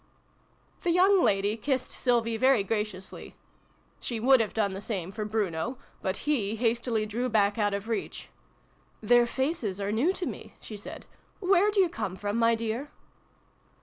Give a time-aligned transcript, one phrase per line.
[0.81, 3.35] The young lady kissed Sylvie very graciously.
[3.99, 7.87] She would have done the same for Bruno, but he hastily drew back out of
[7.87, 8.29] reach."
[9.11, 11.05] Their faces are new to me," she said."
[11.39, 12.89] Where do you come from, my dear